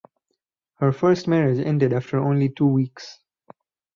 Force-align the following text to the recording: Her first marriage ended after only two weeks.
Her 0.79 0.91
first 0.93 1.27
marriage 1.27 1.59
ended 1.59 1.93
after 1.93 2.17
only 2.17 2.49
two 2.49 2.65
weeks. 2.65 3.19